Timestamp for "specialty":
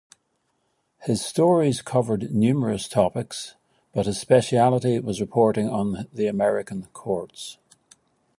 4.19-4.99